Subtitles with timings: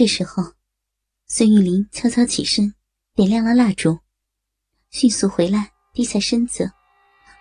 [0.00, 0.42] 这时候，
[1.26, 2.72] 孙玉玲悄悄起身，
[3.14, 3.98] 点亮了蜡烛，
[4.88, 6.72] 迅速回来，低下身子，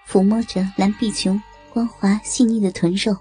[0.05, 1.41] 抚摸着蓝碧琼
[1.71, 3.15] 光滑细腻的臀肉。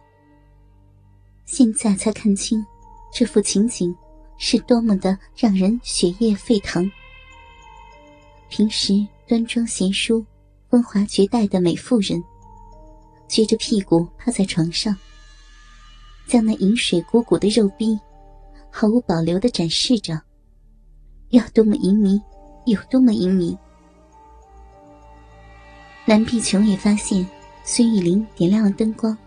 [1.46, 2.66] 现在才看清，
[3.14, 3.94] 这幅情景
[4.38, 6.90] 是多么的让人血液沸腾。
[8.48, 10.26] 平时端庄贤淑、
[10.68, 12.20] 风华绝代的美妇人，
[13.28, 14.96] 撅着屁股趴在床上，
[16.26, 17.96] 将那饮水鼓鼓的肉壁。
[18.80, 20.22] 毫无保留的展示着，
[21.30, 22.22] 要多么淫靡，
[22.64, 23.58] 有多么淫靡。
[26.06, 27.26] 蓝碧琼也发现
[27.64, 29.18] 孙玉玲点亮了灯光，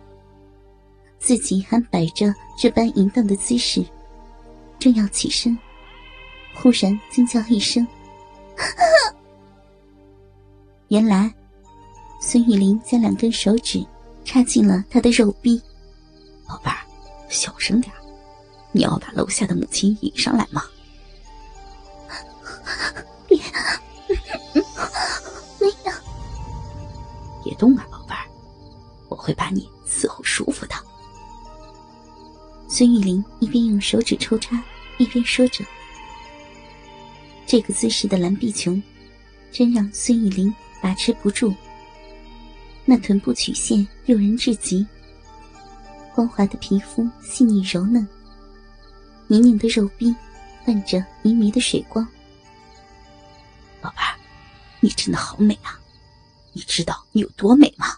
[1.19, 3.83] 自己还摆着这般淫荡的姿势，
[4.79, 5.59] 正要起身，
[6.55, 7.85] 忽然惊叫一声
[10.87, 11.29] ：“原来，
[12.21, 13.85] 孙玉玲将两根手指
[14.23, 15.61] 插进了他的肉壁。
[16.47, 16.77] 宝贝儿，
[17.27, 17.93] 小声点
[18.73, 20.63] 你要把楼下的母亲引上来吗？
[23.27, 23.37] 别，
[25.59, 25.91] 没有，
[27.43, 28.25] 别动啊，宝贝儿，
[29.09, 30.75] 我会把你伺候舒服的。
[32.67, 34.61] 孙玉玲一边用手指抽插，
[34.97, 35.65] 一边说着。
[37.45, 38.81] 这个姿势的蓝碧琼，
[39.51, 41.53] 真让孙玉玲把持不住。
[42.85, 44.87] 那臀部曲线诱人至极，
[46.15, 48.07] 光滑的皮肤细腻柔嫩。
[49.31, 50.13] 泥泞的肉壁，
[50.65, 52.05] 泛着迷迷的水光。
[53.79, 54.19] 宝贝儿，
[54.81, 55.79] 你真的好美啊！
[56.51, 57.97] 你知道你有多美吗？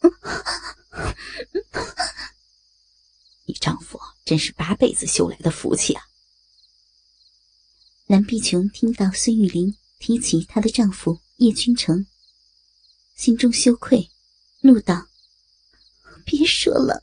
[3.44, 6.02] 你丈夫真是八辈子修来的福气啊！”
[8.08, 12.06] 蓝碧琼听到孙玉玲提起她的丈夫叶君成，
[13.14, 14.10] 心中羞愧，
[14.62, 15.09] 怒道。
[16.24, 17.02] 别说了，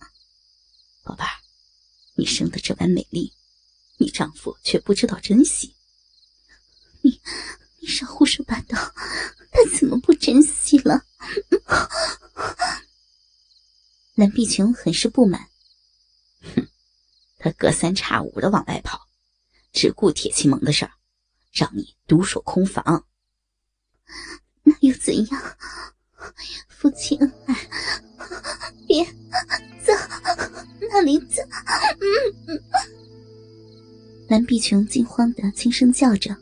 [1.03, 1.29] 宝贝儿，
[2.15, 3.33] 你生的这般美丽，
[3.97, 5.75] 你丈夫却不知道珍惜。
[7.01, 7.21] 你，
[7.79, 8.77] 你少胡说八道，
[9.51, 11.05] 他怎么不珍惜了？
[14.15, 15.49] 蓝碧琼很是不满。
[16.41, 16.67] 哼，
[17.37, 19.07] 他隔三差五的往外跑，
[19.71, 20.91] 只顾铁器盟的事儿，
[21.51, 23.05] 让你独守空房。
[24.63, 25.57] 那又怎样？
[26.67, 27.55] 夫妻恩爱，
[28.87, 29.03] 别
[29.83, 29.93] 走，
[30.81, 31.41] 那里走？
[31.99, 32.05] 嗯
[32.47, 32.63] 嗯
[34.27, 36.35] 蓝碧琼惊慌的轻声叫着。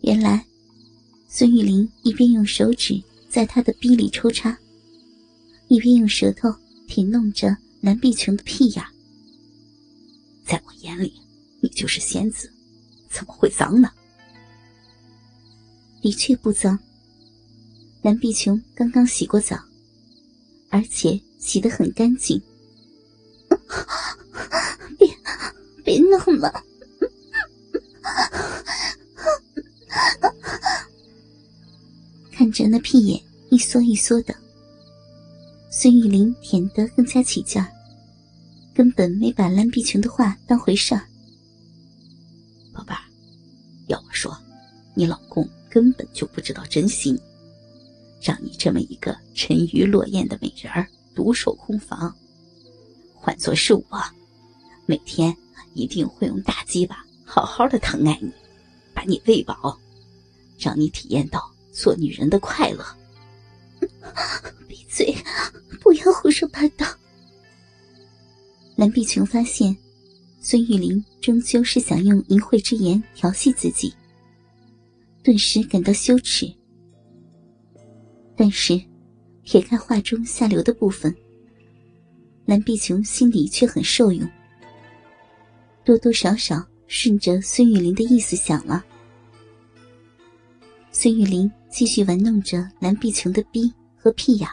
[0.00, 0.46] 原来，
[1.28, 4.56] 孙玉玲一边用手指在他的逼里抽插，
[5.68, 6.54] 一边用舌头
[6.88, 8.82] 舔弄着蓝碧琼的屁眼。
[10.46, 11.12] 在我眼里，
[11.60, 12.50] 你就是仙子，
[13.10, 13.90] 怎么会脏呢？
[16.00, 16.78] 的确不脏。
[18.06, 19.58] 蓝碧琼刚刚洗过澡，
[20.70, 22.40] 而且洗得很干净。
[24.96, 25.08] 别，
[25.84, 26.62] 别弄了！
[32.30, 34.32] 看着那屁眼一缩一缩的，
[35.68, 37.66] 孙玉玲舔得更加起劲儿，
[38.72, 41.02] 根本没把蓝碧琼的话当回事儿。
[42.72, 43.00] 宝贝儿，
[43.88, 44.38] 要我说，
[44.94, 47.20] 你老公根本就不知道珍惜你。
[48.26, 52.12] 让你这么一个沉鱼落雁的美人儿独守空房，
[53.14, 53.84] 换做是我，
[54.84, 55.32] 每天
[55.74, 58.32] 一定会用大鸡巴好好的疼爱你，
[58.92, 59.78] 把你喂饱，
[60.58, 61.40] 让你体验到
[61.72, 62.84] 做女人的快乐。
[64.66, 65.14] 闭嘴，
[65.80, 66.84] 不要胡说八道。
[68.74, 69.76] 蓝碧琼发现，
[70.40, 73.94] 孙玉玲终究是想用淫秽之言调戏自己，
[75.22, 76.52] 顿时感到羞耻。
[78.36, 78.78] 但是，
[79.42, 81.14] 撇开话中下流的部分，
[82.44, 84.28] 蓝碧琼心里却很受用，
[85.84, 88.84] 多多少少顺着孙玉玲的意思想了。
[90.92, 94.48] 孙玉玲继续玩弄着蓝碧琼的逼和屁眼，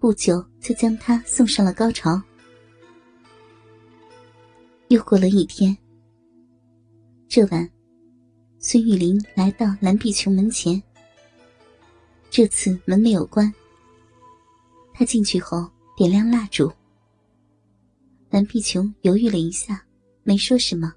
[0.00, 2.20] 不久就将她送上了高潮。
[4.88, 5.76] 又过了一天，
[7.28, 7.70] 这晚，
[8.58, 10.82] 孙玉玲来到蓝碧琼门前。
[12.34, 13.52] 这次门没有关。
[14.94, 16.72] 他进去后点亮蜡烛。
[18.30, 19.84] 蓝碧琼犹豫了一下，
[20.22, 20.90] 没说什么。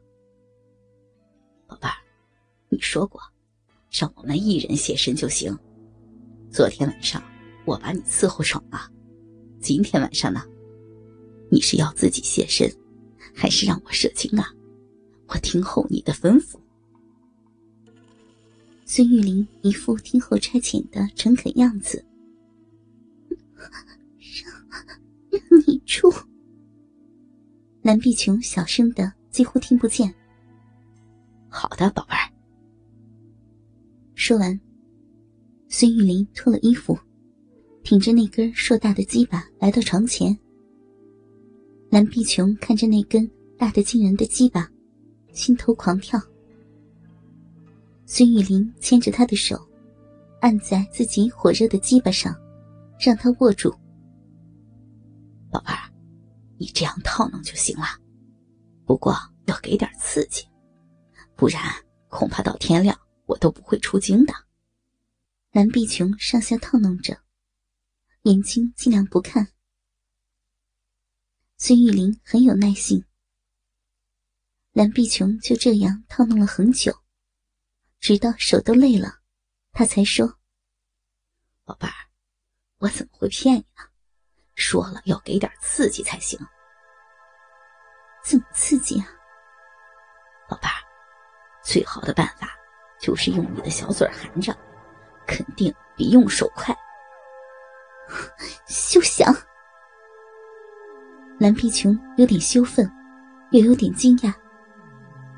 [1.67, 1.93] 宝贝儿，
[2.69, 3.19] 你说过，
[3.91, 5.53] 让我们一人现身就行。
[6.49, 7.21] 昨天晚上
[7.65, 8.89] 我把你伺候爽了，
[9.59, 10.41] 今天晚上呢？
[11.51, 12.73] 你是要自己现身，
[13.35, 14.47] 还是让我射精啊？
[15.27, 16.57] 我听候你的吩咐。
[18.87, 22.05] 孙玉玲一副听候差遣的诚恳样子，
[23.57, 24.53] 让
[25.31, 26.13] 让你住
[27.81, 30.13] 蓝碧琼小声的几乎听不见。
[31.49, 32.31] 好的，宝贝儿。
[34.13, 34.59] 说完，
[35.67, 36.95] 孙玉玲脱了衣服，
[37.83, 40.37] 挺着那根硕大的鸡巴来到床前。
[41.89, 43.27] 蓝碧琼看着那根
[43.57, 44.69] 大的惊人的鸡巴，
[45.33, 46.21] 心头狂跳。
[48.05, 49.59] 孙玉玲牵着他的手，
[50.41, 52.35] 按在自己火热的鸡巴上，
[52.99, 53.71] 让他握住。
[55.51, 55.91] 宝贝儿。
[56.57, 57.83] 你这样套弄就行了，
[58.85, 59.13] 不过
[59.45, 60.47] 要给点刺激，
[61.35, 61.61] 不然
[62.07, 64.33] 恐怕到天亮我都不会出京的。
[65.51, 67.17] 蓝碧琼上下套弄着，
[68.21, 69.49] 眼睛尽量不看。
[71.57, 73.03] 孙玉玲很有耐心，
[74.71, 76.95] 蓝碧琼就这样套弄了很久，
[77.99, 79.19] 直到手都累了，
[79.71, 80.37] 他才说
[81.65, 81.93] ：“宝贝儿，
[82.77, 83.83] 我怎么会骗你呢？”
[84.55, 86.39] 说了要给点刺激才行。
[88.23, 89.07] 怎么刺激啊，
[90.47, 90.77] 宝贝儿？
[91.63, 92.49] 最好的办法
[92.99, 94.55] 就是用你的小嘴含着，
[95.25, 96.75] 肯定比用手快。
[98.67, 99.33] 休想！
[101.39, 102.89] 蓝皮琼有点羞愤，
[103.51, 104.33] 又有点惊讶，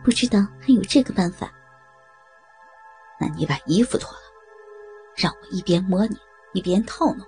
[0.03, 1.51] 不知道还有这个办法。
[3.19, 4.19] 那你把衣服脱了，
[5.15, 6.17] 让我一边摸你
[6.53, 7.25] 一边套弄。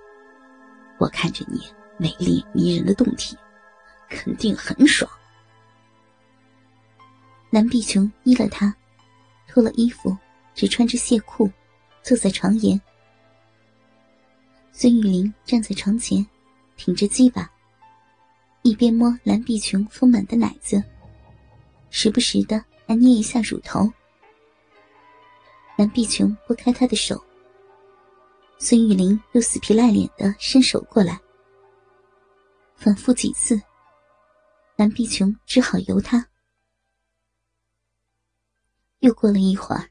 [0.98, 1.60] 我看着你。
[2.02, 3.36] 美丽迷人的胴体，
[4.08, 5.10] 肯定很爽。
[7.50, 8.74] 蓝碧琼依了他，
[9.46, 10.16] 脱了衣服，
[10.54, 11.50] 只穿着亵裤，
[12.02, 12.80] 坐在床沿。
[14.72, 16.26] 孙玉玲站在床前，
[16.74, 17.52] 挺着鸡巴，
[18.62, 20.82] 一边摸蓝碧琼丰满的奶子，
[21.90, 23.92] 时不时的还捏一下乳头。
[25.80, 27.18] 蓝碧琼拨开他的手，
[28.58, 31.18] 孙玉玲又死皮赖脸的伸手过来。
[32.76, 33.58] 反复几次，
[34.76, 36.28] 蓝碧琼只好由他。
[38.98, 39.88] 又过了一会儿，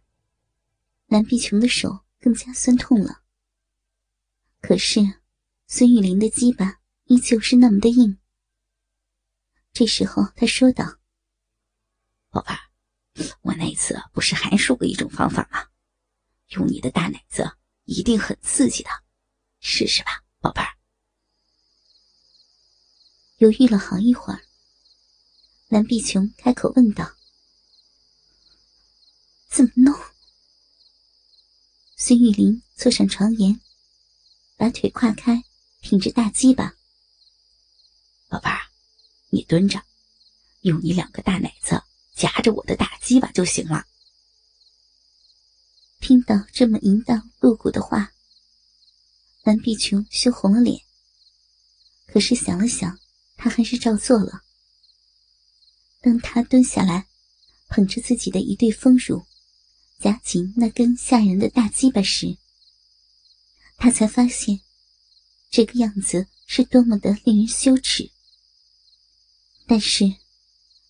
[1.08, 3.24] 蓝碧琼的手更加酸痛了。
[4.62, 5.00] 可是，
[5.66, 8.20] 孙玉玲的鸡巴依旧是那么的硬。
[9.74, 11.00] 这时候，他说道
[12.30, 12.60] ：“宝贝儿，
[13.42, 15.66] 我那次不是还说过一种方法吗？
[16.50, 18.90] 用你的大奶子，一定很刺激的，
[19.60, 20.76] 试试吧，宝贝儿。”
[23.38, 24.44] 犹豫了好一会儿，
[25.68, 27.16] 蓝碧琼开口问道
[29.50, 29.94] ：“怎么弄？”
[31.96, 33.60] 孙玉玲坐上床沿，
[34.58, 35.44] 把腿跨开，
[35.82, 36.76] 挺着大鸡巴。
[38.28, 38.60] 宝贝儿，
[39.30, 39.84] 你蹲着，
[40.62, 41.82] 用你两个大奶子
[42.16, 43.86] 夹着我的大鸡巴就行了。
[46.10, 48.14] 听到这么淫荡露骨的话，
[49.44, 50.82] 蓝碧琼羞红了脸。
[52.08, 53.00] 可是想了想。
[53.38, 54.42] 他还是照做了。
[56.02, 57.08] 当他蹲下来，
[57.70, 59.28] 捧着自己的一对丰乳，
[60.00, 62.38] 夹紧那根吓人的大鸡巴时，
[63.78, 64.62] 他才发现，
[65.52, 68.12] 这个样子是多么的令人羞耻。
[69.68, 70.16] 但是，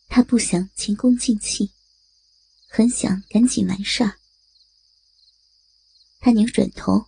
[0.07, 1.73] 他不想前功尽弃，
[2.69, 4.18] 很想赶紧完事儿。
[6.19, 7.07] 他扭转头，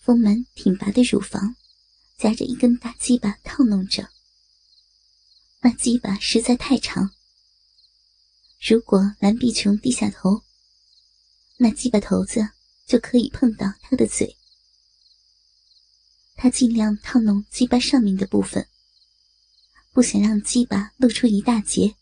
[0.00, 1.56] 丰满挺拔的乳房
[2.16, 4.08] 夹着一根大鸡巴套弄着。
[5.60, 7.10] 那鸡巴实在太长，
[8.60, 10.42] 如果蓝碧琼低下头，
[11.58, 12.48] 那鸡巴头子
[12.86, 14.36] 就可以碰到他的嘴。
[16.34, 18.66] 他尽量套弄鸡巴上面的部分，
[19.92, 21.94] 不想让鸡巴露出一大截。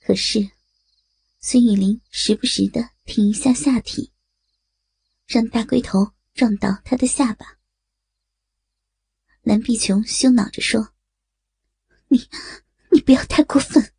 [0.00, 0.50] 可是，
[1.40, 4.12] 孙雨林时不时的挺一下下体，
[5.26, 7.58] 让大龟头撞到他的下巴。
[9.42, 10.94] 蓝碧琼羞恼着说。
[12.06, 12.28] 你，
[12.92, 13.92] 你不要太过分！